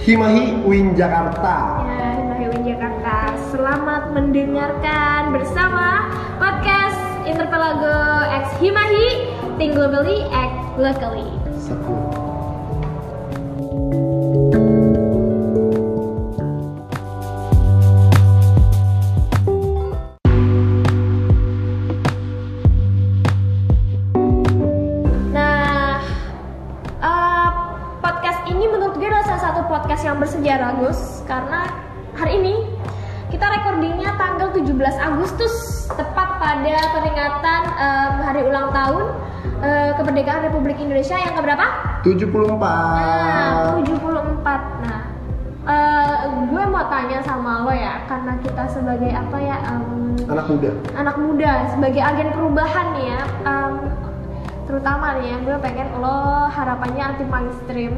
[0.00, 1.84] Himahi Win Jakarta.
[1.84, 3.36] ya Himahewan Jakarta.
[3.52, 6.08] Selamat mendengarkan bersama
[6.40, 6.96] podcast
[7.28, 9.28] Interpelago X Himahi
[9.60, 11.28] Think Globally Act Locally.
[41.00, 41.66] Indonesia yang keberapa?
[42.04, 42.60] 74.
[42.60, 44.84] Nah, 74.
[44.84, 45.00] Nah,
[45.64, 49.56] eh, gue mau tanya sama lo ya, karena kita sebagai apa ya?
[49.64, 50.70] em, Anak muda.
[50.92, 53.72] anak muda sebagai agen perubahan nih ya em,
[54.62, 57.96] terutama nih ya gue pengen lo harapannya anti mainstream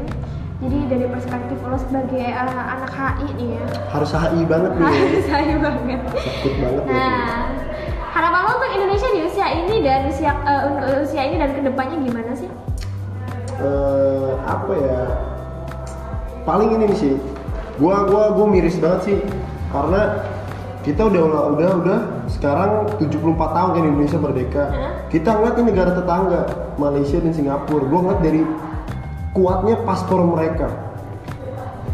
[0.57, 4.81] jadi dari perspektif lo sebagai eh, anak HI nih ya Harus HI banget nih.
[4.81, 7.51] harus HI banget Takut banget nah
[8.09, 10.31] harapan lo untuk Indonesia di usia ini dan usia
[10.63, 12.49] untuk usia ini dan ke depannya gimana sih
[13.63, 15.01] Eh, apa ya?
[16.43, 17.13] Paling ini nih sih.
[17.79, 19.17] Gua gua gua miris banget sih
[19.71, 20.21] karena
[20.83, 24.65] kita udah udah udah sekarang 74 tahun kan Indonesia merdeka.
[24.67, 24.91] Hah?
[25.07, 26.41] Kita ngeliat nih negara tetangga
[26.75, 27.83] Malaysia dan Singapura.
[27.87, 28.41] Gua ngeliat dari
[29.31, 30.67] kuatnya paspor mereka.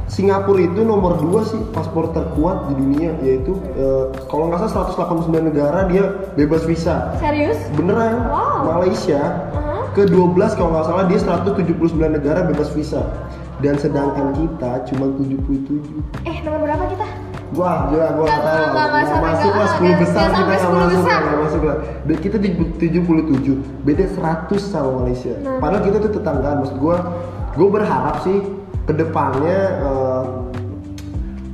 [0.09, 5.53] Singapura itu nomor dua sih paspor terkuat di dunia yaitu eh, kalau nggak salah 189
[5.53, 7.13] negara dia bebas visa.
[7.21, 8.25] serius Beneran?
[8.25, 8.73] Wow.
[8.73, 9.21] Malaysia
[9.53, 9.68] Uh-huh.
[9.68, 9.68] ke
[10.05, 10.15] 12
[10.53, 11.75] kalau nggak salah dia 179
[12.09, 13.03] negara bebas visa.
[13.59, 15.83] Dan sedangkan kita cuma 77.
[16.23, 17.03] eh nomor berapa kita
[17.51, 18.29] Wah, gila gua tahu.
[18.29, 21.61] nggak Nggak sampai- masuk lah nggak- 10 nggak- besar kita 10 masuk lah, nggak masuk
[21.65, 21.77] lah.
[22.05, 25.33] Dan kita di 77, beda 100 sama Malaysia.
[25.35, 25.57] Nah.
[25.57, 26.55] Padahal kita tuh tetanggaan.
[26.61, 26.97] Maksud gua,
[27.51, 28.37] gua berharap sih
[28.85, 30.23] ke depannya eh,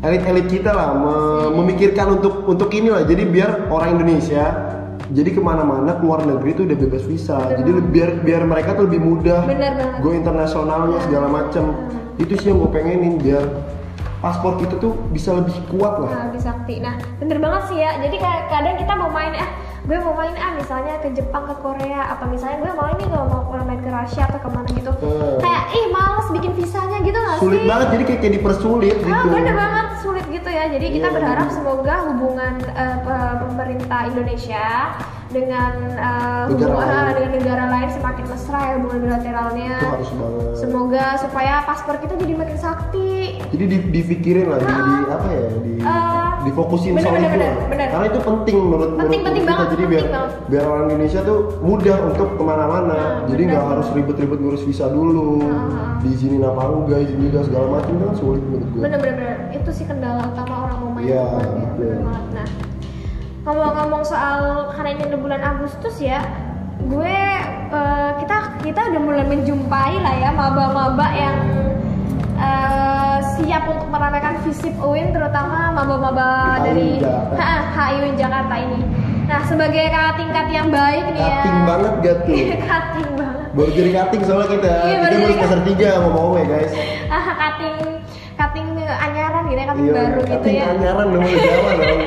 [0.04, 3.02] elit-elit kita lah me- memikirkan untuk untuk inilah.
[3.02, 4.65] Jadi biar orang Indonesia
[5.08, 7.38] jadi ke mana-mana keluar negeri itu udah bebas visa.
[7.52, 9.46] Jadi le- biar biar mereka tuh lebih mudah.
[9.46, 9.74] Bener.
[10.00, 11.76] Go internasionalnya segala macam.
[12.16, 13.44] Itu sih yang gue pengenin biar
[14.18, 16.10] paspor kita tuh bisa lebih kuat lah.
[16.10, 16.80] Nah, bisa sakti.
[16.80, 18.00] Nah, bener banget sih ya.
[18.00, 19.50] Jadi ka- kadang kita mau main ah,
[19.82, 23.26] gue mau main ah misalnya ke Jepang, ke Korea, apa misalnya gue mau ini kalau
[23.28, 24.92] mau main ke Rusia atau ke mana gitu.
[24.96, 25.38] Hmm.
[25.38, 27.68] Kayak ih males bikin visanya gitu gak Sulit sih?
[27.68, 29.30] banget jadi kayak, kayak dipersulit Ah, gitu.
[29.30, 30.05] bener banget sulit
[30.56, 30.66] ya.
[30.70, 34.68] Jadi kita Iya, berharap semoga hubungan eh, pe- pemerintah Indonesia
[35.28, 36.96] dengan eh, Negara hubungan lain.
[37.02, 39.74] ah, dengan negara lain semakin mesra ya hubungan bilateralnya.
[39.76, 40.46] Itu harus banget.
[40.56, 43.12] Semoga supaya paspor kita jadi makin sakti.
[43.46, 46.05] Jadi di, dipikirin lah, di, di apa ya, di Eh,
[46.46, 47.36] difokusin bener, soal bener, itu.
[47.36, 47.88] bener, bener.
[47.90, 49.52] Karena itu penting menurut Penting, menurut penting kita.
[49.52, 50.32] banget, Jadi biar banget.
[50.46, 52.94] biar orang Indonesia tuh mudah untuk ke mana-mana.
[52.96, 55.98] Nah, Jadi nggak harus ribet-ribet ngurus visa dulu, Nah.
[56.00, 58.82] diizinin apa enggak, izin juga segala macam kan sulit menurut gue.
[58.82, 59.20] Bener-bener
[59.52, 61.26] itu sih kendala utama orang mau main Iya,
[61.76, 61.96] ya.
[62.00, 62.24] banget.
[62.32, 62.48] Nah,
[63.44, 64.38] ngomong-ngomong soal
[64.72, 66.22] karena ini udah bulan Agustus ya,
[66.80, 67.18] gue
[67.68, 71.38] eh, kita kita udah mulai menjumpai lah ya maba-maba yang
[72.36, 73.05] eh,
[73.36, 77.04] siap untuk meramaikan visip UIN terutama maba-maba dari
[77.76, 78.80] HIUIN Jakarta ini.
[79.26, 81.28] Nah, sebagai kakak tingkat yang baik nih ya.
[81.42, 82.36] Cutting banget gak tuh?
[82.70, 83.48] cutting banget.
[83.56, 84.70] Baru jadi cutting soalnya kita.
[84.70, 86.72] Iya, kita baru semester 3 ngomong-ngomong ya guys.
[87.10, 87.76] Ah, cutting
[88.36, 90.66] cutting anyaran gitu ya, cutting Iya, baru gitu cutting ya.
[90.72, 92.02] anyaran dong udah Jawa dong.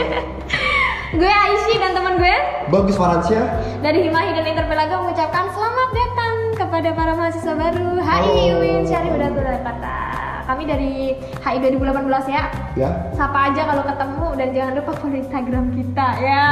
[1.08, 2.36] Gue Aisyah dan teman gue
[2.68, 3.40] Bagus Valencia.
[3.80, 8.44] dari Himahi dan Interpelaga mengucapkan selamat datang kepada para mahasiswa baru HI.
[8.54, 10.27] UIN Syarif Jakarta.
[10.48, 11.12] Kami dari
[11.44, 12.48] HI 2018 ya.
[12.72, 12.90] Ya.
[13.12, 16.44] Sapa aja kalau ketemu dan jangan lupa follow Instagram kita ya.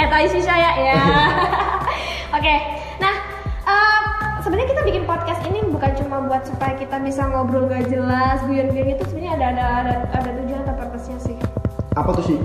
[0.00, 0.72] Eh Aisyah ya.
[0.80, 0.96] ya.
[2.40, 2.54] Oke.
[2.96, 3.14] Nah,
[3.68, 4.00] eh,
[4.40, 8.96] sebenarnya kita bikin podcast ini bukan cuma buat supaya kita bisa ngobrol gak jelas, guyon-guyon
[8.96, 11.36] itu sebenarnya ada ada ada ada tujuan atau purpose-nya sih.
[11.92, 12.38] Apa tuh sih?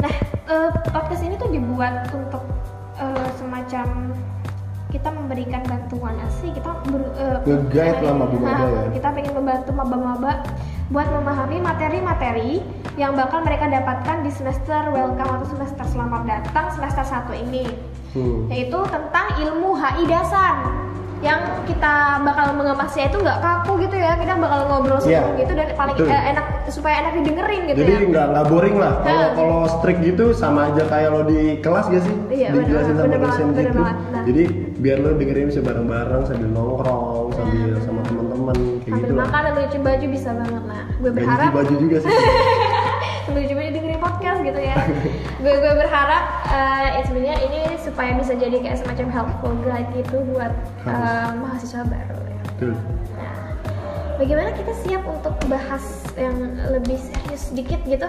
[0.00, 0.12] Nah,
[0.48, 2.48] eh, podcast ini tuh dibuat untuk
[2.96, 4.16] eh, semacam
[4.90, 8.82] kita memberikan bantuan asli kita ber, eh, Nge-guide lah Nah, ya.
[8.90, 10.32] kita pengen membantu maba-maba
[10.90, 12.58] buat memahami materi-materi
[12.98, 17.64] yang bakal mereka dapatkan di semester welcome atau semester selamat datang semester 1 ini
[18.10, 18.50] Hmm.
[18.50, 20.66] yaitu tentang ilmu HI dasar
[21.20, 25.52] yang kita bakal mengemasnya itu nggak kaku gitu ya kita bakal ngobrol Iya, seru gitu
[25.52, 26.08] dan paling betul.
[26.08, 28.92] eh, enak supaya enak didengerin gitu Jadi ya nggak nggak boring lah.
[28.98, 29.30] Kalau Nah.
[29.34, 32.14] kalau strict gitu sama aja kayak lo di kelas gak sih?
[32.30, 33.78] Iya, Dijelasin sama bener dosen banget, gitu.
[33.78, 33.96] banget.
[34.06, 34.22] Nah.
[34.24, 34.42] Jadi
[34.74, 39.20] biar lo dengerin bisa bareng-bareng sambil nongkrong, sambil sama teman-teman kayak sambil gitu lah.
[39.22, 42.08] makan dan nyuci baju bisa banget nah gue berharap cuci baju juga sih.
[43.22, 43.79] sambil coba dengerin
[44.20, 44.76] podcast gitu ya
[45.40, 46.24] gue gue berharap
[46.92, 50.52] ya sebenarnya ini supaya bisa jadi kayak semacam helpful guide gitu buat
[50.84, 51.40] Harus.
[51.40, 52.72] mahasiswa baru ya Betul.
[53.16, 53.56] Nah,
[54.16, 55.80] bagaimana kita siap untuk bahas
[56.14, 56.36] yang
[56.68, 58.04] lebih serius sedikit gitu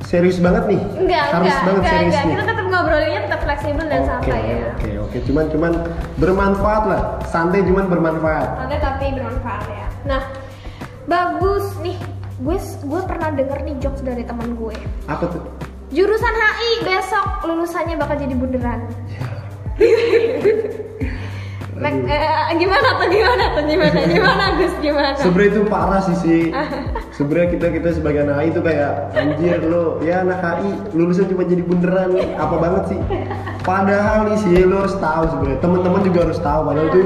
[0.00, 0.80] Serius banget nih.
[0.96, 2.22] enggak Harus enggak banget enggak, serius enggak.
[2.22, 2.32] nih.
[2.32, 5.16] kita tetap ngobrolinnya tetap fleksibel dan Oke, santai ya oke, oke.
[5.20, 5.72] Cuman cuman
[6.16, 7.00] bermanfaat lah.
[7.26, 8.48] Santai cuman bermanfaat.
[8.56, 10.22] santai tapi bermanfaat ya nah
[11.04, 11.98] bagus nih
[12.36, 14.76] gue gue pernah denger nih jokes dari teman gue
[15.08, 15.40] Apa tuh?
[15.88, 18.80] Jurusan HI besok lulusannya bakal jadi bunderan.
[21.76, 25.12] Mek, eh, gimana tuh gimana tuh gimana gimana Gus gimana?
[25.20, 26.42] Sebenarnya itu parah sih sih.
[27.16, 31.44] Sebenarnya kita kita sebagai anak HI itu kayak anjir lo ya anak HI lulusan cuma
[31.44, 33.00] jadi bunderan apa banget sih.
[33.62, 37.04] Padahal nih sih lo harus tahu sebenarnya teman-teman juga harus tahu padahal tuh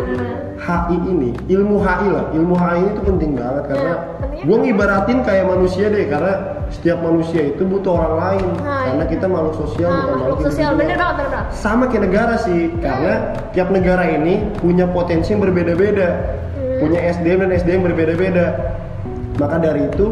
[0.60, 2.24] HI ini ilmu HI lah.
[2.36, 6.34] Ilmu HI ini tuh penting banget karena pentingnya gue ngibaratin kayak manusia deh karena
[6.70, 8.46] setiap manusia itu butuh orang lain.
[8.62, 9.12] Nah, karena iya.
[9.12, 10.70] kita makhluk sosial Nah, bukan makhluk sosial.
[10.78, 11.46] bener banget bener banget.
[11.56, 13.14] sama kayak negara sih karena
[13.50, 16.08] tiap negara ini punya potensi yang berbeda-beda.
[16.80, 18.46] Punya SDM dan SDM berbeda-beda.
[19.36, 20.06] Maka dari itu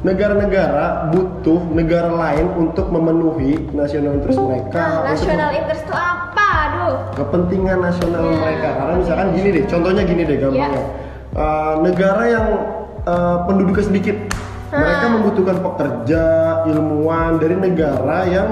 [0.00, 4.76] negara-negara butuh negara lain untuk memenuhi nasional interest mereka.
[4.76, 6.46] Nah, untuk national interest itu apa?
[6.48, 6.94] Aduh.
[7.14, 8.68] kepentingan nasional Ya, mereka.
[8.74, 10.82] Karena misalkan gini deh contohnya gini deh gampangnya.
[11.30, 12.46] Eh, negara yang
[13.04, 14.16] eh, penduduknya sedikit.
[14.68, 15.12] Mereka Hmm.
[15.14, 16.22] membutuhkan pekerja
[16.66, 18.48] ilmuwan dari negara yang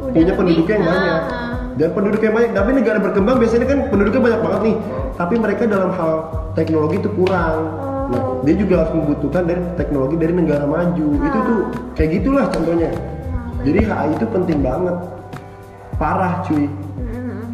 [0.00, 1.20] Udah punya lebih- penduduk yang banyak.
[1.22, 1.44] ah.
[1.76, 2.50] dan penduduk yang banyak.
[2.50, 4.76] Tapi negara berkembang biasanya kan penduduknya banyak banget nih.
[5.14, 6.12] Tapi mereka dalam hal
[6.52, 7.56] teknologi itu kurang
[8.08, 11.06] nah dia juga harus membutuhkan dari teknologi dari negara maju.
[11.14, 11.60] Itu tuh
[11.92, 12.88] kayak gitulah contohnya.
[13.60, 14.96] Jadi HI itu penting banget.
[15.96, 16.64] Parah cuy.
[16.96, 17.52] Hmm.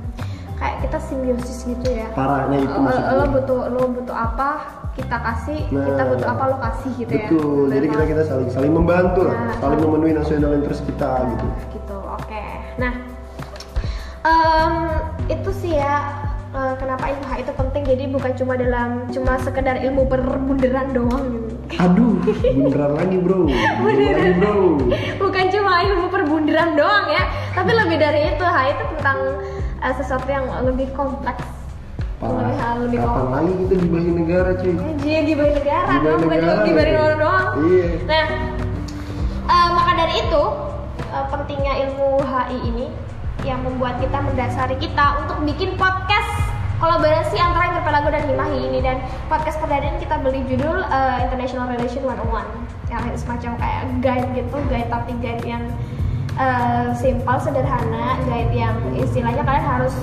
[0.55, 2.07] Kayak kita simbiosis gitu ya.
[2.13, 4.49] parahnya itu Lo, lo butuh lo butuh apa
[4.95, 7.27] kita kasih Nah, kita butuh apa lo kasih gitu ya.
[7.27, 7.65] betul.
[7.69, 9.35] Jadi kita kita saling saling membantu lah.
[9.35, 11.47] Nah, saling saling- memenuhi nasional interest kita gitu.
[11.73, 12.45] Gitu oke.
[12.79, 12.93] Nah
[14.25, 14.75] em,
[15.29, 16.24] itu sih ya
[16.55, 17.83] eh, kenapa ilmu HI itu penting?
[17.85, 21.55] Jadi bukan cuma dalam cuma sekedar ilmu perbunderan doang gitu.
[21.83, 23.51] Aduh beneran lagi bro.
[23.83, 24.59] Beneran lagi bro.
[25.19, 27.25] Bukan cuma ilmu perbunderan doang ya
[27.55, 29.19] tapi lebih dari itu HI itu tentang
[29.83, 31.47] eh, sesuatu yang lebih kompleks.
[32.25, 33.35] Lebih hal lebih kapan kompleks.
[33.37, 34.73] lagi kita dibahin negara cuy?
[35.05, 37.49] Iya, gibahin negara Gibahin bukan cuma gibahin orang doang.
[37.69, 37.87] Iya.
[38.09, 38.27] Nah,
[39.51, 40.45] eh, maka dari itu
[41.13, 42.87] eh, pentingnya ilmu HI ini
[43.45, 46.33] yang membuat kita mendasari kita untuk bikin podcast
[46.77, 48.97] kolaborasi antara Interpelago dan Himahi ini dan
[49.29, 54.57] podcast perdana ini kita beli judul eh, International Relation 101 yang semacam kayak guide gitu,
[54.69, 55.65] guide tapi guide yang
[56.35, 59.95] eh, simpel, sederhana, guide yang istilahnya kalian harus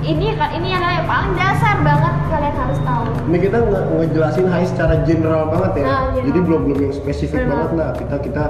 [0.00, 3.04] ini ini yang paling dasar banget kalian harus tahu.
[3.28, 6.24] ini kita nge ngejelasin HI secara general banget ya Nah, general.
[6.24, 7.52] jadi belum belum yang spesifik Benar.
[7.52, 8.44] banget lah kita kita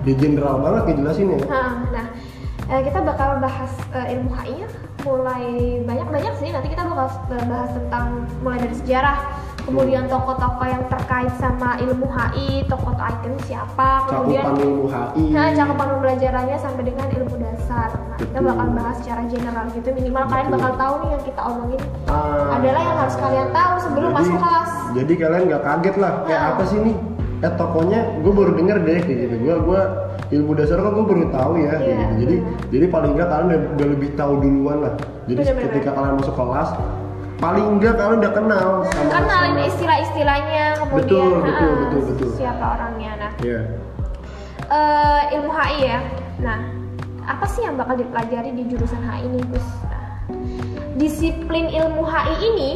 [0.00, 2.06] di general banget ngejelasinnya Nah, nah
[2.74, 4.68] eh, kita bakal bahas eh, ilmu HI nya
[5.04, 5.44] mulai
[5.84, 6.50] banyak-banyak sih.
[6.50, 8.06] Nanti kita bakal eh, bahas tentang
[8.40, 9.18] mulai dari sejarah,
[9.62, 15.46] kemudian tokoh-tokoh yang terkait sama ilmu HI, tokoh-tokoh icon siapa, kemudian cakupan ilmu HI Nah,
[15.52, 17.88] cakupan pembelajarannya sampai dengan ilmu dasar.
[17.94, 19.88] Nah, kita bakal bahas secara general gitu.
[19.92, 20.56] Minimal kalian Betul.
[20.58, 24.36] bakal tahu nih yang kita omongin Ah, adalah yang harus kalian tahu sebelum jadi, masuk
[24.36, 24.70] kelas.
[24.94, 26.50] jadi kalian nggak kaget lah kayak Nah.
[26.50, 26.96] apa sih nih
[27.42, 29.80] eh tokonya gue baru denger deh gitu gue gue
[30.30, 32.04] ilmu dasar kan gue baru tahu ya Iya, gitu.
[32.18, 32.68] jadi benar.
[32.70, 34.92] jadi paling nggak kalian udah, udah lebih tahu duluan lah
[35.24, 35.64] jadi Benar-benar.
[35.70, 36.70] ketika kalian masuk kelas
[37.34, 42.28] paling enggak kalian udah kenal sama Kenalin istilah-istilahnya, kemudian Betul, betul, ah, betul, betul.
[42.34, 43.12] siapa orangnya.
[43.16, 43.60] Nah, Iya.
[44.64, 45.98] eh, ilmu HI ya.
[46.40, 46.58] Nah,
[47.22, 49.66] apa sih yang bakal dipelajari di jurusan HI ini, Gus?
[49.82, 50.08] Nah,
[50.94, 52.70] disiplin ilmu HI ini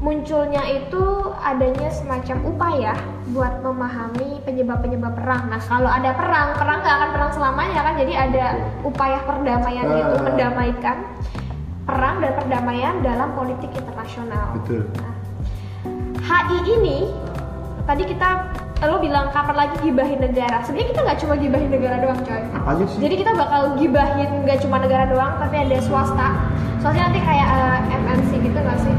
[0.00, 1.04] munculnya itu
[1.44, 2.92] adanya semacam upaya
[3.36, 5.52] buat memahami penyebab-penyebab perang.
[5.52, 7.94] Nah, kalau ada perang, perang nggak akan perang selamanya kan?
[8.00, 8.44] Jadi ada
[8.80, 10.24] upaya perdamaian itu Ah.
[10.24, 10.96] mendamaikan
[11.84, 14.56] perang dan perdamaian dalam politik internasional.
[14.56, 15.14] betul Nah,
[16.24, 16.98] HI ini
[17.84, 18.28] tadi kita
[18.80, 20.64] lo bilang kapan lagi gibahin negara.
[20.64, 22.40] Sebenarnya kita nggak cuma gibahin negara doang, coy.
[22.88, 26.28] sih Jadi kita bakal gibahin nggak cuma negara doang, tapi ada swasta.
[26.80, 28.94] Soalnya nanti kayak eh, MNC gitu nggak sih?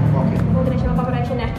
[1.22, 1.50] Corporation ya.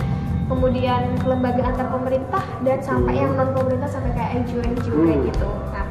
[0.51, 5.29] Kemudian lembaga antar pemerintah dan sampai yang non pemerintah sampai kayak NGO NGO kayak Hmm.
[5.31, 5.49] gitu.
[5.71, 5.87] Nah,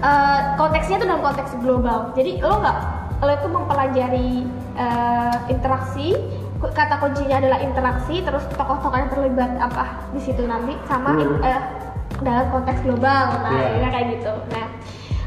[0.00, 1.98] eh, konteksnya tuh dalam konteks global.
[2.16, 2.78] Jadi lo nggak
[3.16, 4.30] lo itu mempelajari
[4.76, 6.16] eh, interaksi
[6.56, 11.40] kata kuncinya adalah interaksi terus tokoh-tokoh yang terlibat apa di situ nanti sama Hmm.
[11.40, 11.60] eh,
[12.24, 14.66] dalam konteks global nah ya kayak gitu nah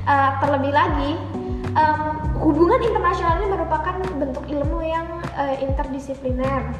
[0.05, 1.11] eh, terlebih lagi
[2.59, 6.75] hubungan internasional ini merupakan bentuk ilmu yang eh, interdisipliner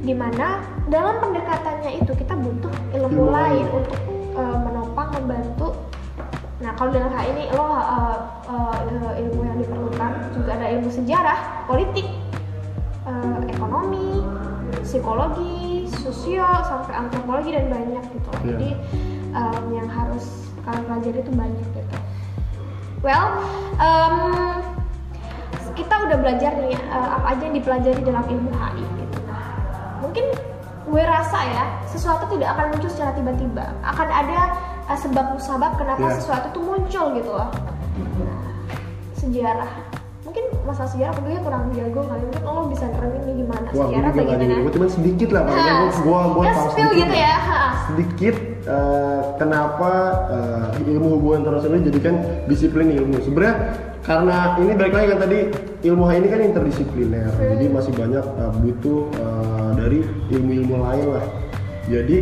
[0.00, 4.00] di mana dalam pendekatannya itu kita butuh ilmu, Ilmu lain untuk
[4.40, 5.76] eh, menopang membantu
[6.58, 8.18] Nah, kalau dalam hal ini lo uh,
[8.50, 11.38] uh, ilmu yang diperlukan juga ada ilmu sejarah,
[11.70, 12.02] politik,
[13.06, 14.26] uh, ekonomi,
[14.82, 18.30] psikologi, sosio, sampai antropologi dan banyak gitu.
[18.34, 18.42] Iya.
[18.42, 18.70] Jadi
[19.38, 21.96] um, yang harus kalian pelajari itu banyak gitu.
[23.06, 23.38] Well,
[23.78, 24.77] um,
[25.78, 29.18] kita udah belajar nih uh, apa aja yang dipelajari dalam ilmu HI gitu.
[30.02, 30.24] Mungkin
[30.88, 33.64] gue rasa ya sesuatu tidak akan muncul secara tiba-tiba.
[33.86, 34.58] Akan ada
[34.90, 36.18] uh, sebab musabab kenapa Iya.
[36.18, 37.48] sesuatu itu muncul gitu loh.
[38.18, 38.42] Nah,
[39.14, 39.70] sejarah.
[40.28, 44.10] Mungkin masalah sejarah gue kurang jago kali mungkin lo bisa neremin nih gimana Wah, sejarah
[44.12, 44.60] juga tadi bagaimana.
[44.60, 47.34] gue cuma sedikit lah, paling Nah, gue gue tahu sedikit gitu ya.
[47.88, 48.34] sedikit
[48.68, 49.90] eh, kenapa
[50.28, 53.56] eh, ilmu hubungan internasional dijadikan disiplin ilmu sebenarnya
[53.98, 55.38] karena ini balik lagi kan tadi
[55.82, 57.48] ilmu ini kan interdisipliner Hmm.
[57.48, 61.24] jadi masih banyak eh, butuh eh, dari ilmu-ilmu lain lah
[61.88, 62.16] jadi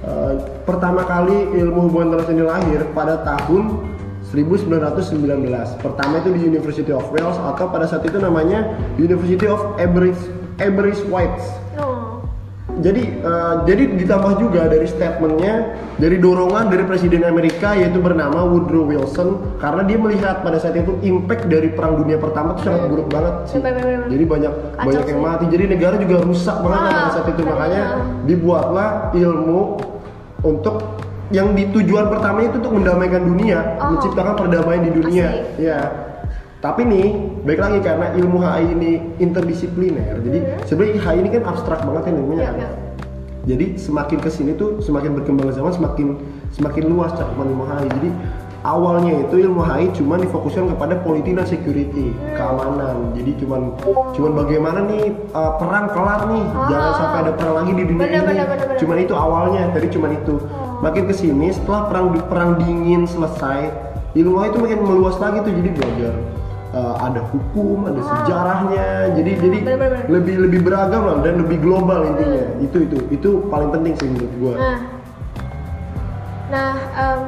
[0.00, 3.90] eh, pertama kali ilmu hubungan internasional lahir pada tahun
[4.34, 5.14] 1919
[5.78, 11.42] pertama itu di University of Wales atau pada saat itu namanya University of Aberystwyth Aberystwyth
[11.74, 12.22] Oh.
[12.78, 18.86] jadi eh, jadi ditambah juga dari statementnya dari dorongan dari presiden Amerika yaitu bernama Woodrow
[18.86, 23.10] Wilson karena dia melihat pada saat itu impact dari perang dunia pertama itu sangat buruk
[23.10, 23.58] banget sih.
[23.58, 24.00] Bener, bener.
[24.06, 25.44] jadi banyak Kacau banyak yang mati.
[25.50, 27.42] Jadi negara juga rusak banget lah Ah, pada saat itu.
[27.42, 27.82] makanya
[28.22, 29.60] dibuatlah ilmu
[30.40, 30.76] untuk
[31.30, 33.96] yang ditujuan pertama itu untuk mendamaikan dunia Oh.
[33.96, 35.44] menciptakan perdamaian di dunia Asik.
[35.58, 35.80] ya
[36.58, 37.06] tapi nih
[37.42, 40.60] baik lagi karena ilmu HI ini interdisipliner jadi Hmm.
[40.64, 42.68] sebenarnya HI ini kan abstrak banget kan ilmunya Iya, kan iya.
[43.46, 46.06] jadi semakin ke sini tuh semakin berkembang zaman semakin
[46.50, 47.88] semakin luas cakupan ilmu HI.
[47.90, 48.08] Jadi
[48.64, 52.32] awalnya itu ilmu HI cuma difokuskan kepada politik dan security, Hmm.
[52.32, 52.96] keamanan.
[53.12, 53.60] Jadi cuman
[54.14, 56.64] cuman bagaimana nih uh, perang kelar nih, Ah.
[56.66, 58.24] jangan sampai ada perang lagi di dunia Bener, ini.
[58.24, 58.78] bener, bener, bener.
[58.78, 60.34] Cuman itu awalnya, tadi cuman itu.
[60.40, 60.63] Oh.
[60.84, 63.72] Makin ke sini setelah perang perang dingin selesai,
[64.12, 66.14] ilmu HI itu makin meluas lagi tuh jadi belajar.
[66.70, 68.06] uh, ada hukum, ada Ah.
[68.18, 72.50] sejarahnya, jadi jadi Bener, bener, lebih lebih beragam lah dan lebih global intinya.
[72.58, 74.52] Itu itu itu paling penting sih menurut gua.
[74.58, 74.78] Nah,
[76.50, 77.22] nah em,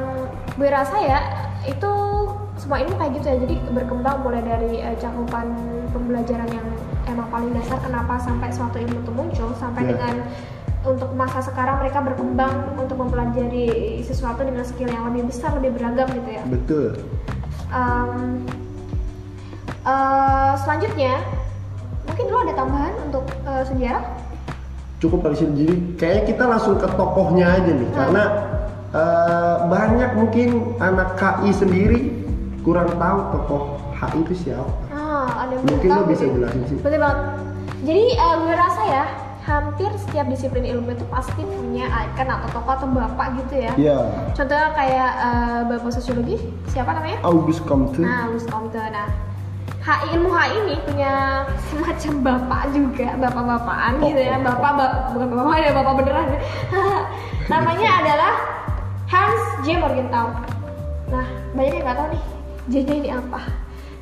[0.53, 1.19] gue rasa ya
[1.63, 1.93] itu
[2.57, 3.37] semua ilmu kayak gitu ya.
[3.39, 5.47] Jadi berkembang mulai dari eh, cakupan
[5.91, 6.67] pembelajaran yang
[7.07, 9.91] emang paling dasar kenapa sampai suatu ilmu itu muncul sampai Iya.
[9.95, 10.15] dengan
[10.87, 16.07] untuk masa sekarang mereka berkembang untuk mempelajari sesuatu dengan skill yang lebih besar, lebih beragam
[16.15, 16.43] gitu ya.
[16.47, 16.89] Betul.
[17.69, 18.47] Em,
[19.83, 21.15] eh, selanjutnya
[22.07, 24.05] mungkin lo ada tambahan untuk eh, sejarah?
[24.97, 25.45] Cukup kali sih.
[25.51, 27.99] Jadi kayaknya kita langsung ke tokohnya aja nih, Hmm.
[27.99, 28.25] karena
[28.97, 32.01] eh, banyak mungkin anak KI sendiri
[32.63, 33.63] kurang tahu tokoh
[33.93, 34.73] HI itu siapa.
[34.89, 36.79] Ah, ada Mungkin lo bisa jelasin sih.
[36.81, 37.19] Betul banget.
[37.85, 39.05] Jadi eh, gue rasa ya,
[39.47, 43.73] hampir setiap disiplin ilmu itu pasti punya icon atau tokoh atau bapak gitu ya.
[43.79, 43.99] Ya,
[44.35, 46.37] Contohnya kayak eh, bapak sosiologi,
[46.67, 47.23] siapa namanya?
[47.23, 48.03] August Comte.
[48.03, 48.75] Nah, Louis Comte.
[48.77, 49.07] Nah,
[49.87, 54.35] HI ilmu HI ini punya semacam bapak juga, bapak-bapakan gitu ya.
[54.43, 56.27] Bapak, ba- bukan bapak ya, bapak beneran.
[57.55, 58.33] Namanya adalah
[59.07, 59.79] Hans J.
[59.79, 60.35] Morgenthau.
[61.07, 62.23] Nah, banyak yang nggak tahu nih,
[62.67, 63.41] J-nya ini apa?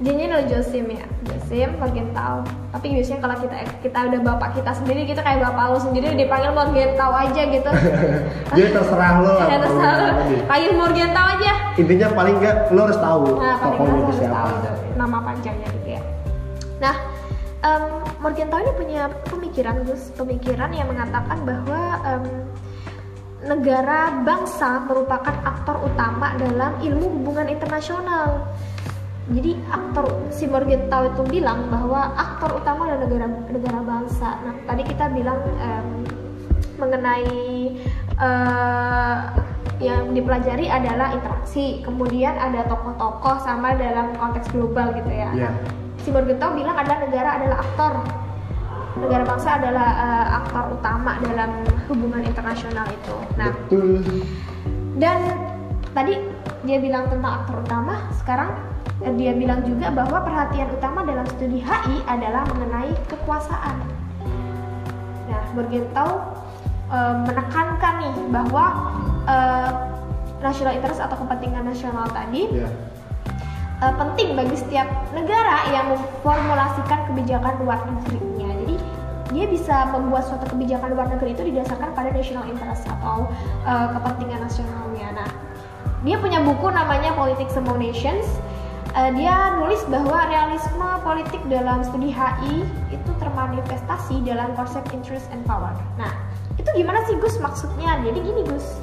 [0.02, 2.42] J-nya adalah Josim ya, Josim Morgenthau.
[2.74, 6.50] Tapi biasanya kalau kita kita udah bapak kita sendiri, kita kayak bapak lo sendiri dipanggil
[6.50, 7.70] Morgenthau aja gitu.
[8.58, 9.46] Jadi terserah lo lah.
[9.46, 10.10] Ya, terserah lo.
[10.50, 11.52] Panggil Morgenthau aja.
[11.78, 14.34] Intinya paling enggak lo harus tahu Nah, paling tokohnya nggak itu harus siapa.
[14.34, 14.54] tahu
[14.94, 16.02] nama panjangnya gitu ya.
[16.82, 16.96] Nah,
[17.62, 17.84] em,
[18.18, 22.24] Morgenthau ini punya pemikiran, Gus, pemikiran yang mengatakan bahwa em,
[23.44, 28.42] negara bangsa merupakan aktor utama dalam ilmu hubungan internasional.
[29.24, 34.36] Jadi aktor si Morgenthau itu bilang bahwa aktor utama adalah negara negara bangsa.
[34.44, 35.88] Nah, tadi kita bilang em,
[36.76, 37.72] mengenai
[38.20, 39.18] eh,
[39.80, 45.32] yang dipelajari adalah interaksi, kemudian ada tokoh-tokoh sama dalam konteks global gitu ya.
[45.32, 45.50] Iya.
[46.04, 47.94] Si Morgenthau bilang adalah negara adalah aktor,
[49.00, 51.50] negara bangsa adalah eh, aktor utama dalam
[51.88, 53.16] hubungan internasional itu.
[53.40, 54.04] Nah, Betul.
[55.00, 55.16] dan
[55.96, 56.20] tadi
[56.68, 58.52] dia bilang tentang aktor utama, sekarang
[59.12, 63.76] dia bilang juga bahwa perhatian utama dalam studi HI adalah mengenai kekuasaan.
[65.28, 66.10] Nah, Morgenthau
[66.88, 68.64] eh, menekankan nih bahwa
[69.28, 69.70] eh,
[70.40, 72.68] national interest atau kepentingan nasional tadi Ya.
[73.80, 78.48] eh, penting bagi setiap negara yang memformulasikan kebijakan luar negerinya.
[78.64, 78.76] Jadi
[79.32, 83.28] dia bisa membuat suatu kebijakan luar negeri itu didasarkan pada national interest atau
[83.64, 85.08] eh, kepentingan nasionalnya.
[85.24, 85.30] Nah,
[86.04, 88.28] dia punya buku namanya Politics Among Nations.
[88.94, 95.42] Eh, dia nulis bahwa realisme politik dalam studi HI itu termanifestasi dalam konsep interest and
[95.42, 95.74] power.
[95.98, 96.14] Nah,
[96.54, 97.98] itu gimana sih Gus maksudnya?
[98.00, 98.78] Jadi gini Gus.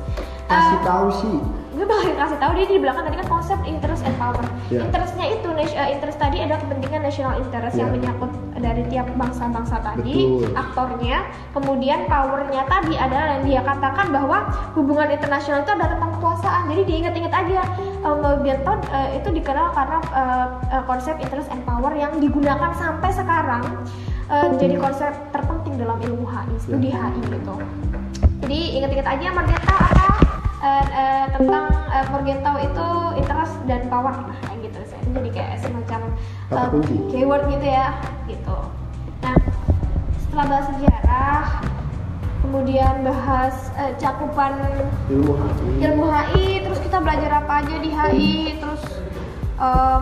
[0.45, 1.37] Kasih Eh, tahu sih.
[1.71, 4.43] gue bakal kasih tahu dia di belakang tadi kan konsep interest and power.
[4.67, 4.83] Ya.
[4.83, 7.95] Interestnya itu eh, interest tadi adalah kepentingan national interest yang Ya.
[7.95, 10.51] menyangkut dari tiap bangsa-bangsa tadi, Betul.
[10.53, 11.17] aktornya.
[11.55, 14.43] Kemudian powernya tadi adalah yang dia katakan bahwa
[14.75, 16.63] hubungan internasional itu adalah tentang kekuasaan.
[16.67, 17.61] Jadi diingat-ingat aja
[18.01, 23.63] Melgenton eh, itu dikenal karena eh, konsep interest and power yang digunakan sampai sekarang
[24.29, 27.55] eh, jadi konsep terpenting dalam ilmu HI, studi HI gitu.
[28.41, 30.07] Jadi ingat-ingat aja Morgenthau apa
[30.61, 32.87] eh, eh, tentang eh, Morgenthau itu
[33.21, 35.01] interest dan power nah, kayak gitu sih.
[35.13, 36.01] Jadi kayak semacam
[36.73, 36.95] kunci.
[37.13, 37.93] keyword gitu ya,
[38.25, 38.57] gitu.
[39.21, 39.37] Nah,
[40.25, 41.41] setelah bahas sejarah,
[42.51, 44.59] kemudian bahas eh, cakupan
[45.07, 45.67] Ilmu hati.
[45.79, 48.83] ilmu HI, terus kita belajar apa aja di HI, terus
[49.55, 50.01] em,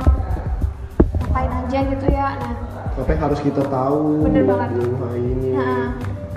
[1.22, 2.27] ngapain aja gitu ya.
[2.41, 2.53] Nah,
[2.98, 4.70] Apa yang harus kita tahu Bener banget.
[4.82, 5.50] ilmu hati ini?
[5.53, 5.88] Nah,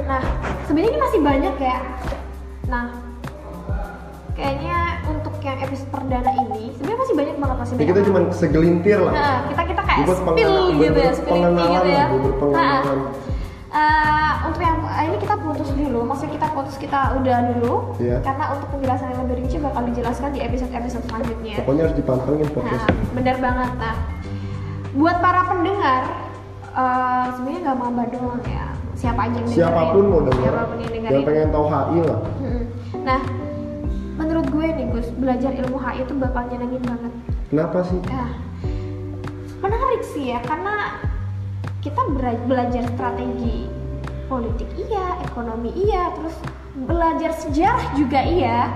[0.04, 0.22] nah
[0.68, 1.78] sebenarnya ini masih banyak ya.
[2.68, 2.84] Nah,
[4.36, 4.78] kayaknya
[5.08, 7.88] untuk yang episode perdana ini sebenarnya masih banyak banget masih Ini banyak.
[7.88, 9.12] kita cuma segelintir lah.
[9.16, 12.04] Nah, kita kita kayak Buat spill gitu ya, pengenalan gitu ya.
[12.52, 12.80] Nah,
[15.02, 18.20] ini kita putus dulu, maksudnya kita putus kita udah dulu, Iya.
[18.20, 21.56] karena untuk penjelasan yang lebih rinci bakal dijelaskan di episode-episode selanjutnya.
[21.60, 22.84] Pokoknya harus dipantengin podcast.
[22.84, 23.70] Nah, benar banget.
[23.76, 23.94] Nah,
[24.92, 26.02] buat para pendengar,
[26.68, 28.66] eh, sebenarnya nggak maba doang ya.
[28.92, 29.58] Siapa aja yang dengerin.
[29.58, 31.24] Siapa pun mau denger, Siapa pun yang yang dengerin.
[31.24, 32.20] pengen tahu HI lah.
[33.02, 33.20] Nah,
[34.14, 37.12] menurut gue nih Gus, belajar ilmu HI itu bakal nyenengin banget.
[37.48, 37.98] Kenapa sih?
[38.06, 38.26] Ya,
[39.58, 40.74] menarik sih ya, karena
[41.78, 43.66] kita bela- belajar strategi
[44.32, 46.32] politik iya, ekonomi iya, terus
[46.80, 48.72] belajar sejarah juga iya.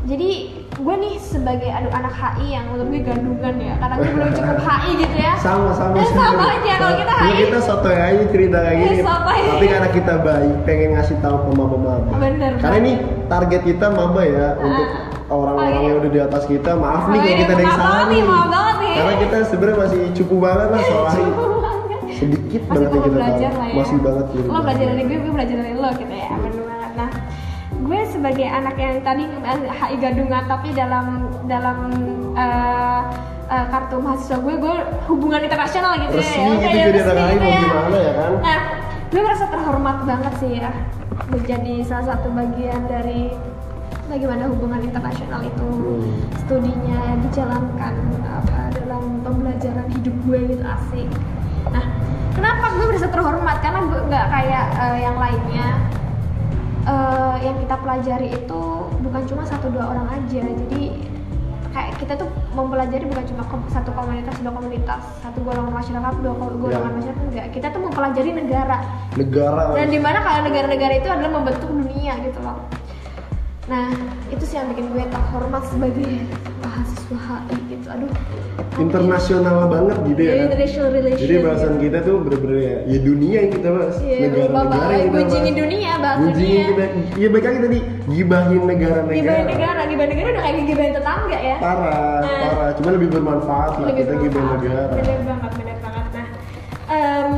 [0.00, 0.30] Jadi
[0.74, 4.58] gue nih sebagai aduh anak HI yang menurut gue gandungan ya, karena gue belum cukup
[4.66, 5.32] HI gitu ya.
[5.36, 7.40] Sama sama Eh, sama aja kalau kita Ini HI.
[7.42, 9.02] kita sotoy aja cerita kayak Eh, gini.
[9.02, 9.40] sotoy.
[9.46, 12.12] Tapi karena kita baik, pengen ngasih tahu ke maba-maba.
[12.14, 12.92] Bener Karena ini
[13.26, 15.08] target kita maba ya untuk Ah.
[15.30, 15.86] orang-orang Oh, iya.
[15.86, 16.70] yang udah di atas kita.
[16.74, 18.22] Maaf Oh, nih kalau iya, kita ada yang salah nih, nih.
[18.26, 18.94] maaf banget nih.
[18.96, 21.08] Karena kita sebenarnya masih cukup banget lah soal.
[22.20, 23.58] Sedikit masih banget yang kita belajar tahu.
[23.58, 24.46] lah ya Masih banget gitu.
[24.46, 27.10] lo belajar dari gue gue belajar dari lo gitu ya bener banget nah
[27.80, 29.24] gue sebagai anak yang tadi
[29.70, 31.06] HI gadungan tapi dalam
[31.46, 31.78] dalam
[32.34, 33.00] eh,
[33.48, 34.74] eh, kartu mahasiswa gue gue
[35.06, 38.32] hubungan internasional gitu Resmi ya gitu Kayak jadi resmi gitu mau gimana ya kan?
[38.38, 38.58] nah
[39.06, 40.70] gue merasa terhormat banget sih ya
[41.26, 43.32] menjadi salah satu bagian dari
[44.06, 46.14] bagaimana hubungan internasional itu Hmm.
[46.36, 51.08] studinya dijalankan apa dalam pembelajaran hidup gue gitu asik
[51.68, 51.84] nah
[52.32, 53.56] kenapa gue merasa terhormat?
[53.60, 55.68] Karena gue nggak kayak eh, yang lainnya.
[56.80, 58.62] Eh, yang kita pelajari itu
[58.98, 60.40] bukan cuma satu dua orang aja.
[60.40, 60.96] Jadi
[61.70, 66.58] kayak kita tuh mempelajari bukan cuma satu komunitas dua komunitas satu golongan masyarakat dua kol-
[66.58, 66.96] golongan Ya.
[66.98, 67.46] masyarakat enggak.
[67.52, 68.78] Kita tuh mempelajari negara.
[69.14, 69.62] Negara.
[69.76, 72.58] dan di mana kalau negara-negara itu adalah membentuk dunia gitu loh.
[73.68, 73.86] Nah
[74.26, 76.26] itu sih yang bikin gue terhormat sebagai
[76.58, 78.10] mahasiswa HI aduh
[78.78, 80.30] internasional banget gitu ya.
[80.30, 80.46] Ya, kan?
[80.46, 81.82] international relations Jadi bahasan gitu.
[81.82, 85.58] kita tuh bener-bener ya, ya dunia yang kita bahas, Iya, negara-negara yang kita bahas.
[85.58, 86.60] dunia, bahas dunia.
[86.62, 86.84] kita,
[87.16, 89.18] ya baik lagi tadi gibahin negara-negara.
[89.18, 92.40] gibahin negara gibahin negara udah kayak gibahin tetangga ya Parah, Nah.
[92.46, 92.70] parah.
[92.78, 94.82] Cuma lebih bermanfaat lah lebih kita gibahin negara.
[94.94, 96.26] bener banget bener banget nah
[96.90, 97.30] em,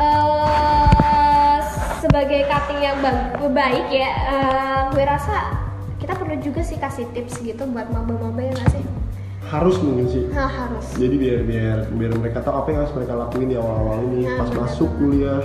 [0.00, 1.58] eh,
[2.00, 2.96] sebagai cutting yang
[3.46, 5.36] baik ya eh, gue rasa
[6.00, 8.84] kita perlu juga sih kasih tips gitu buat maba-maba ya nggak sih
[9.42, 10.24] Harus mungkin sih.
[10.30, 13.98] nah harus Jadi biar biar biar mereka tahu apa yang harus mereka lakuin di awal-awal
[14.06, 14.60] ini, Nah, pas bener.
[14.62, 15.42] masuk kuliah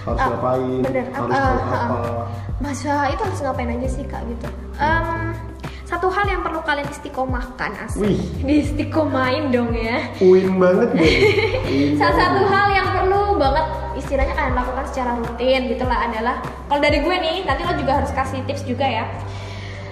[0.00, 1.06] harus Ah, ngapain, bener.
[1.10, 1.96] harus Ah, tahu ah, apa.
[1.98, 2.22] ah.
[2.58, 5.34] Masa itu harus ngapain aja sih kak gitu Em,
[5.82, 8.20] satu hal yang perlu kalian istiqomahkan asli Wih.
[8.46, 11.02] di istiqomahin dong ya Uin banget deh.
[11.66, 16.36] Uin Salah banget satu hal yang perlu banget istilahnya kalian lakukan secara rutin gitulah adalah
[16.64, 19.04] kalau dari gue nih nanti lo juga harus kasih tips juga ya.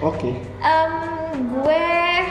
[0.01, 0.33] Oke.
[0.59, 0.91] Em,
[1.53, 1.83] gue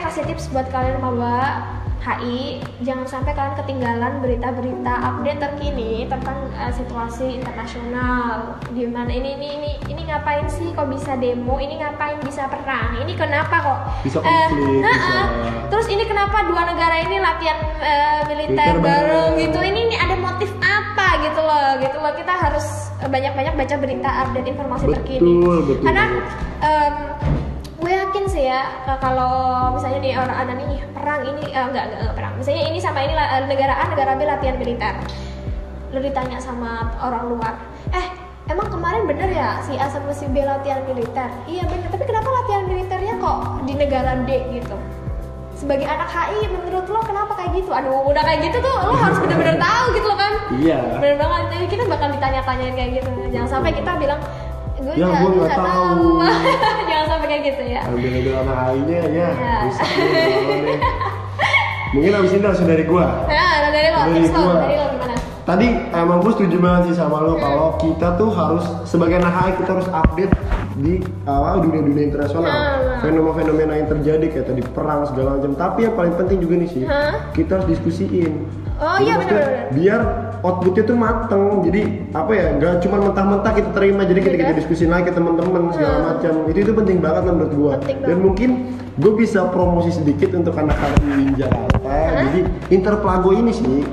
[0.03, 1.63] kasih tips buat kalian maba
[2.01, 8.57] HI jangan sampai kalian ketinggalan berita-berita update terkini tentang eh, situasi internasional.
[8.73, 10.73] Di mana ini ini ini ini ngapain sih?
[10.73, 11.61] Kok bisa demo?
[11.61, 12.99] Ini ngapain bisa perang?
[12.99, 13.79] Ini kenapa kok?
[14.03, 15.31] Bisa Eh, konflik, nah, bisa-
[15.69, 19.59] terus ini kenapa dua negara ini latihan eh, militer bareng gitu?
[19.61, 22.13] Ini ini ada motif apa gitu loh gitu loh.
[22.17, 22.67] Kita harus
[22.99, 25.21] banyak-banyak baca berita update informasi Betul, terkini.
[25.39, 26.25] Betul karena banget.
[28.31, 29.35] Sih ya eh, kalau
[29.75, 32.35] misalnya nih orang ada nih perang ini eh, enggak, enggak enggak perang.
[32.39, 34.95] Misalnya ini sama ini eh, negara A negara B latihan militer.
[35.91, 37.55] Lu ditanya sama orang luar
[37.91, 38.07] eh
[38.47, 41.29] emang kemarin bener ya si A sama si B latihan militer?
[41.51, 44.31] Iya bener tapi kenapa latihan militernya kok di negara D?
[44.55, 44.77] Gitu.
[45.59, 47.75] Sebagai anak HI menurut lo kenapa kayak gitu?
[47.75, 50.33] Aduh udah kayak gitu tuh lo harus bener-bener tahu gitu loh kan.
[50.57, 50.81] Iya.
[51.03, 51.45] bener banget.
[51.53, 53.11] Jadi kita bakal ditanya-tanyain kayak gitu.
[53.29, 54.23] Jangan sampai kita bilang
[54.81, 56.09] gue Ya, gue nggak nggak tahu tahu."
[56.91, 59.29] jangan sampai kayak gitu ya Ambil ambil anak AI-nya ya.
[61.91, 63.27] Mungkin abis ini langsung dari gua.
[63.27, 64.77] nah dari lo Dari
[65.41, 69.75] Tadi emang gue setuju banget sih sama lo kalau kita tuh harus sebagai anak kita
[69.75, 70.31] harus update
[70.79, 73.03] di uh, dunia-dunia internasional, Nah.
[73.03, 75.53] fenomena-fenomena yang terjadi kayak tadi perang segala macam.
[75.59, 77.35] Tapi yang paling penting juga nih sih, Hah?
[77.35, 78.47] kita harus diskusiin.
[78.79, 79.75] Oh, iya, benar-benar.
[79.75, 80.01] Biar
[80.41, 81.45] outputnya tuh mateng.
[81.63, 82.47] Jadi apa ya?
[82.57, 84.03] Gak cuma mentah-mentah kita terima.
[84.03, 84.61] Jadi kita kita Benar.
[84.61, 86.07] diskusin lagi ke teman-teman segala Hmm.
[86.11, 86.33] macam.
[86.47, 87.71] Itu itu penting banget lah menurut gua.
[87.77, 88.21] Penting Dan banget.
[88.23, 88.51] mungkin
[88.97, 91.93] gue bisa promosi sedikit untuk anak-anak di Jakarta.
[92.23, 93.85] Jadi Interplago ini sih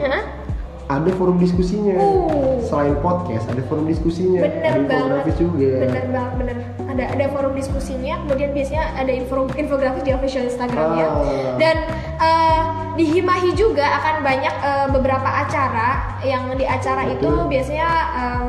[0.88, 2.64] ada forum diskusinya Uh.
[2.64, 6.56] selain podcast ada forum diskusinya bener ada banget infografis juga bener banget bener
[6.98, 11.54] ada ada forum diskusinya kemudian biasanya ada info infografis di official instagramnya Ah.
[11.62, 11.76] dan
[12.18, 12.62] eh,
[12.98, 18.46] di Himahi juga akan banyak eh, beberapa acara yang di acara itu biasanya em,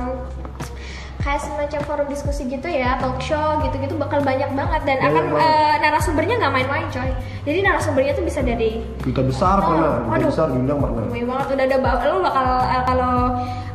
[1.28, 5.74] kayak semacam forum diskusi gitu ya talk show gitu-gitu bakal banyak banget dan akan eh,
[5.76, 7.12] narasumbernya nggak main-main coy
[7.44, 11.64] jadi narasumbernya tuh bisa dari duta besar pernah duta besar diundang pernah Ramai banget udah
[11.68, 11.76] ada
[12.08, 13.14] lu bakal eh, kalau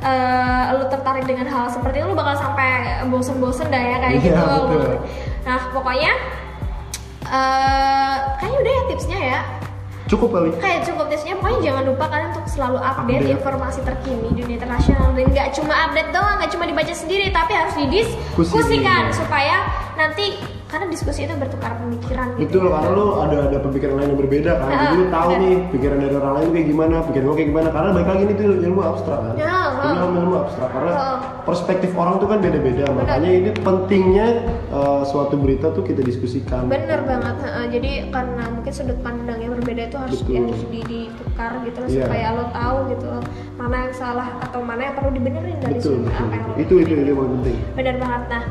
[0.01, 2.69] eh, lu tertarik dengan hal seperti itu lu bakal sampai
[3.13, 4.41] bosen-bosen dah ya kayak Iya, gitu.
[4.73, 4.93] betul.
[5.45, 6.11] Nah pokoknya
[7.23, 9.39] eh kayaknya udah ya tipsnya ya.
[10.13, 13.35] Cukup kali Kayak cukup tipsnya pokoknya jangan lupa kalian untuk selalu update Update.
[13.41, 17.73] informasi terkini dunia internasional dan nggak cuma update doang, nggak cuma dibaca sendiri tapi harus
[17.75, 19.19] didiskusikan Diskusi.
[19.25, 19.57] supaya
[19.97, 20.25] nanti
[20.73, 22.41] karena diskusi itu bertukar pemikiran gitu.
[22.41, 24.65] Betul, karena lu ada ada pemikiran lain yang berbeda kan.
[24.65, 25.41] Ah, Jadi lu tahu benar.
[25.45, 27.67] nih pikiran dari orang lain kayak gimana, pikiran gua kayak gimana.
[27.69, 29.33] Karena balik lagi ini tuh ilmu abstrak kan.
[29.37, 30.17] Ya, Ini ah.
[30.17, 31.17] ilmu abstrak karena Ah.
[31.43, 32.85] perspektif orang tuh kan beda-beda.
[32.89, 34.27] Makanya ini pentingnya
[34.69, 36.65] uh, suatu berita tuh kita diskusikan.
[36.65, 37.65] Bener banget, heeh.
[37.69, 40.49] jadi karena mungkin sudut pandang yang berbeda itu harus Betul.
[40.49, 42.05] harus di- ditukar gitu loh Iya.
[42.07, 46.01] supaya lo tahu gitu loh mana yang salah atau mana yang perlu dibenerin dari Betul,
[46.01, 46.17] sudut betul.
[46.17, 47.57] apa yang lo Itu itu itu yang penting.
[47.73, 48.43] bener banget nah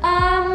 [0.00, 0.48] em,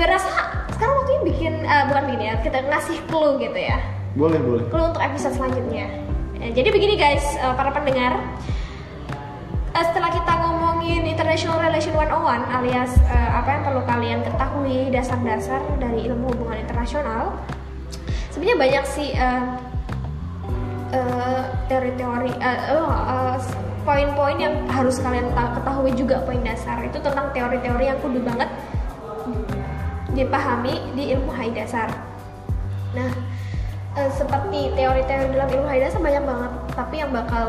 [0.00, 0.32] gue rasa
[0.72, 3.84] sekarang waktunya bikin eh, bukan bikin ya kita ngasih clue gitu ya.
[4.16, 4.64] Boleh, boleh.
[4.72, 5.92] clue untuk episode selanjutnya.
[6.40, 8.16] Eh, jadi begini guys eh, para pendengar.
[9.76, 12.16] Eh, setelah kita ngomongin International Relation 101
[12.48, 17.36] alias eh, apa yang perlu kalian ketahui dasar-dasar dari ilmu hubungan internasional
[18.32, 19.44] sebenarnya banyak sih eh,
[20.96, 23.36] eh, teori-teori eh, oh, eh,
[23.84, 26.80] poin-poin yang harus kalian ta- ketahui juga poin dasar.
[26.88, 28.48] Itu tentang teori-teori yang kudu banget
[30.14, 31.88] dipahami di ilmu HI dasar.
[32.96, 33.10] Nah
[33.94, 37.48] eh, seperti teori-teori dalam ilmu HI dasar banyak banget tapi yang bakal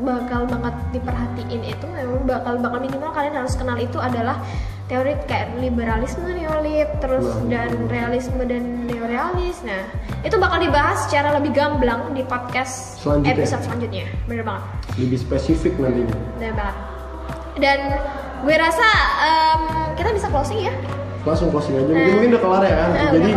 [0.00, 4.40] bakal banget diperhatiin itu memang bakal bakal minimal kalian harus kenal itu adalah
[4.88, 9.62] teori kayak liberalisme neolib terus dan realisme dan neorealis.
[9.62, 9.86] Nah
[10.26, 13.38] itu bakal dibahas secara lebih gamblang di podcast Selanjutnya.
[13.38, 14.04] episode selanjutnya.
[14.26, 14.64] Bener banget.
[14.98, 16.16] Lebih spesifik nantinya.
[16.40, 16.76] bener banget.
[17.60, 17.78] Dan
[18.40, 18.88] gue rasa
[19.20, 19.62] em,
[19.94, 20.74] kita bisa closing ya
[21.22, 22.12] langsung closing aja mungkin Eh.
[22.14, 23.30] mungkin udah kelar ya kan Eh, jadi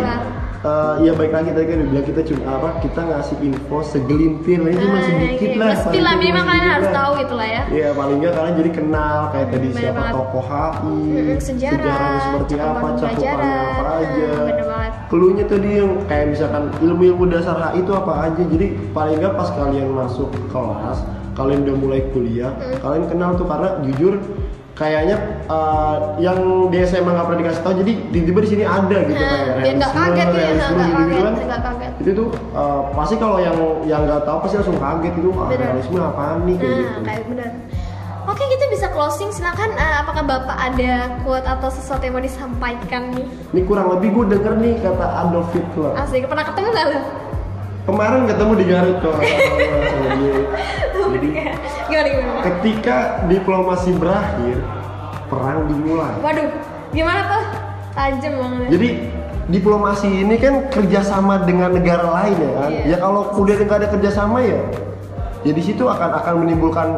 [0.64, 4.58] eh, ya baik lagi tadi kan udah bilang kita cuma apa kita ngasih info segelintir
[4.58, 5.58] ini cuma Nah, sedikit gitu.
[5.58, 8.70] lah Mesti lah minimal kalian harus tahu gitu lah ya Iya paling nggak kalian jadi
[8.72, 10.14] kenal kayak tadi Bener siapa banget.
[10.14, 10.96] tokoh HI,
[11.36, 14.28] sejarah, sejarahnya seperti apa, cakupannya apa aja.
[14.34, 14.62] Mm.
[15.06, 18.42] Keluhnya tadi yang kayak misalkan ilmu-ilmu dasar HI itu apa aja.
[18.42, 20.98] Jadi paling nggak pas kalian masuk kelas,
[21.34, 22.80] kalian udah mulai kuliah, Mm.
[22.80, 24.14] kalian kenal tuh karena jujur
[24.74, 29.14] kayaknya uh, yang di SMA nggak pernah dikasih tahu jadi tiba-tiba di sini ada gitu
[29.14, 31.62] Nah, kayak biar nggak kaget ya, nggak gitu-gitu kaget, kan.
[31.62, 31.92] kaget.
[32.02, 35.96] itu tuh uh, pasti kalau yang yang nggak tahu pasti langsung kaget itu ah, realisme
[35.96, 37.50] apaan nih kayak Nah, gitu kayak bener.
[38.24, 39.28] Oke, kita bisa closing.
[39.28, 43.28] Silakan, eh, apakah bapak ada quote atau sesuatu yang mau disampaikan nih?
[43.52, 45.92] Ini kurang lebih gue denger nih kata Adolf Hitler.
[45.94, 47.00] Asik, pernah ketemu nggak lo?
[47.84, 49.12] Kemarin ketemu di Garut kok.
[51.12, 51.28] Jadi
[51.88, 52.40] gimana gimana?
[52.44, 52.96] ketika
[53.28, 54.56] diplomasi berakhir,
[55.28, 56.14] perang dimulai.
[56.20, 56.48] Waduh,
[56.92, 57.44] gimana tuh?
[57.94, 58.68] Tajam banget.
[58.74, 58.88] Jadi
[59.48, 62.70] diplomasi ini kan kerjasama dengan negara lain ya kan.
[62.72, 62.82] Iya.
[62.88, 64.60] Ya kalau udah nggak ada kerjasama ya,
[65.44, 66.88] ya di situ akan akan menimbulkan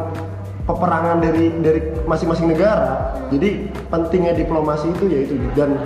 [0.66, 3.14] peperangan dari dari masing-masing negara.
[3.30, 5.78] Jadi pentingnya diplomasi itu yaitu dan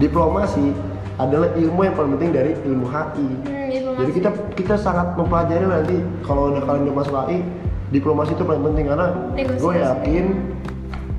[0.00, 0.72] diplomasi
[1.16, 3.28] adalah ilmu yang paling penting dari ilmu HI.
[3.48, 7.38] Hmm, Jadi kita kita sangat mempelajari nanti kalau udah kalian udah masuk HI,
[7.94, 10.26] diplomasi itu paling penting karena gue yakin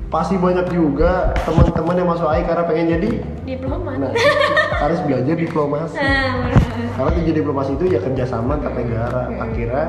[0.08, 3.10] pasti banyak juga teman-teman yang masuk AI karena pengen jadi
[3.44, 3.96] diplomat.
[4.00, 4.12] Nah
[4.82, 5.96] harus belajar diplomasi.
[6.00, 6.60] Nah, bener.
[6.96, 9.22] karena tujuan diplomasi itu ya kerjasama antar negara.
[9.36, 9.86] Akhirnya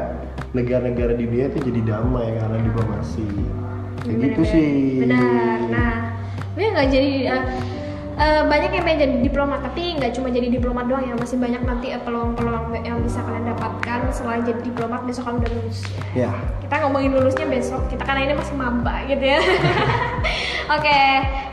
[0.52, 3.28] negara-negara di dunia itu jadi damai karena diplomasi.
[4.04, 4.76] Kayak gitu Bener, sih.
[5.08, 5.58] Benar.
[5.72, 5.94] Nah
[6.60, 7.44] gue nggak jadi eh,
[8.20, 11.62] eh, banyak yang pengen jadi diplomat tapi nggak cuma jadi diplomat doang ya masih banyak
[11.64, 15.80] nanti eh, peluang-peluang yang bisa kalian dapatkan selain jadi diplomat besok kalau udah lulus.
[16.12, 16.32] Ya.
[16.62, 19.40] Kita ngomongin lulusnya besok kita karena ini masih maba gitu ya.
[20.78, 21.02] Oke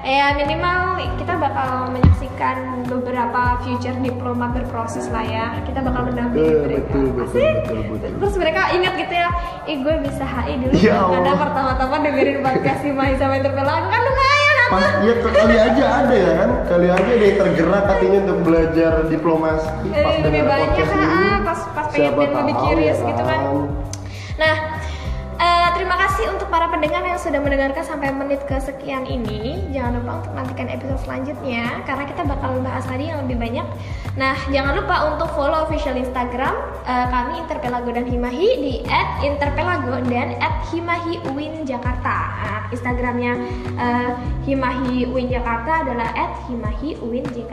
[0.07, 5.46] ya minimal kita bakal menyaksikan beberapa future diplomat berproses lah ya.
[5.64, 6.83] Kita bakal mendampingi Betul, mereka.
[6.92, 7.55] betul, betul, Asik.
[7.64, 8.11] betul, betul.
[8.20, 9.29] terus mereka ingat gitu ya
[9.66, 14.00] ih gue bisa HI dulu Ya karena pertama-tama dengerin podcast si Mai sama Interpelan kan
[14.05, 14.36] lumayan
[14.66, 16.50] pas ya kali aja ada ya kan?
[16.66, 21.37] Kali aja yang tergerak hatinya untuk belajar diplomasi pas Eh, lebih dengar banyak ah, ah,
[21.46, 23.40] pas pas pengen siapa pengen lebih curious ya gitu kan.
[24.37, 24.57] Nah, eh,
[25.87, 29.70] terima kasih untuk para pendengar yang sudah mendengarkan sampai menit kesekian ini.
[29.70, 33.62] Jangan lupa untuk nantikan episode selanjutnya karena kita bakal bahas tadi yang lebih banyak.
[34.18, 36.59] Nah, jangan lupa untuk follow official Instagram
[36.90, 38.75] eh, kami Interpelago dan Himahi di
[39.22, 40.35] @interpelago dan
[40.75, 42.18] @himahiuinjakarta.
[42.35, 43.33] Nah, Instagramnya
[43.79, 44.11] eh,
[44.42, 46.11] Himahi Uin Jakarta adalah
[46.51, 47.46] @himahiuinjkt.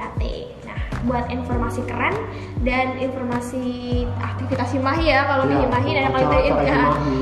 [1.03, 2.15] Buat informasi keren
[2.63, 5.27] dan informasi aktivitas Himahi ya.
[5.27, 6.81] Kalau di Ya, Himahi dan kalau di, ya,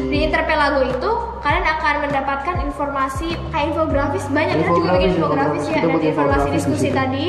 [0.09, 4.25] di Interpelago itu kalian akan mendapatkan informasi kayak infografis.
[4.29, 5.81] Banyak kita juga bikin Infografis, ya.
[5.81, 6.97] dan informasi diskusi situ.
[6.97, 7.25] tadi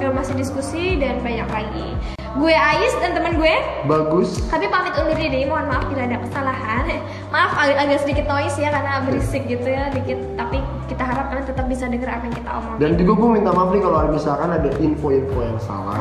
[0.00, 1.88] informasi diskusi dan banyak lagi
[2.32, 3.54] gue Ais dan teman gue.
[3.84, 4.38] Bagus.
[4.46, 6.84] Tapi pamit undur diri mohon maaf bila ada kesalahan.
[7.28, 10.18] Maaf agak, agak sedikit noise ya karena berisik gitu ya dikit.
[10.34, 12.78] Tapi kita harap kalian tetap bisa dengar apa yang kita omongin.
[12.78, 15.94] Dan juga gue minta maaf nih kalau misalkan ada info-info yang Ah, salah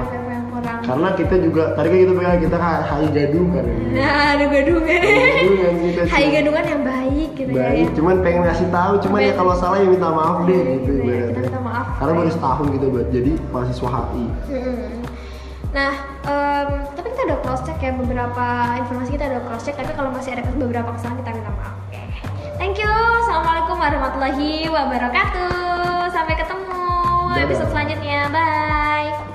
[0.00, 0.78] info yang kurang.
[0.82, 3.64] Karena kita juga tadi kan kita pegang kita kan hai gadung kan
[3.98, 5.74] nah ada gadungan Gadungan
[6.06, 7.58] hai gadungan yang baik gitu ya.
[7.60, 11.26] Baik cuman pengen ngasih tahu cuman ya kalau salah ya minta maaf deh gitu ibaratnya.
[11.28, 11.86] kita minta maaf.
[11.98, 15.01] karena baru setahun gitu buat jadi mahasiswa HI Mm-mm.
[15.72, 15.92] Nah,
[16.28, 19.76] em, tapi kita udah cross check ya beberapa informasi kita udah cross check.
[19.76, 21.74] Tapi kalau masih ada beberapa kesalahan kita minta maaf.
[21.88, 22.02] Oke.
[22.60, 22.92] Thank you.
[23.24, 26.12] Assalamualaikum warahmatullahi wabarakatuh.
[26.12, 26.76] Sampai ketemu
[27.32, 27.44] Dadah.
[27.48, 28.28] episode selanjutnya.
[28.28, 29.31] Bye.